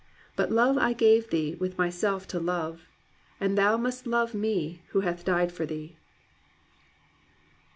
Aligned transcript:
But 0.35 0.51
love 0.51 0.79
I 0.79 0.93
gave 0.93 1.29
thee, 1.29 1.53
with 1.59 1.77
myself 1.77 2.27
to 2.29 2.39
love, 2.39 2.87
And 3.39 3.55
thou 3.55 3.77
must 3.77 4.07
love 4.07 4.33
me 4.33 4.81
who 4.87 5.01
have 5.01 5.23
died 5.23 5.51
for 5.51 5.67
thee 5.67 5.95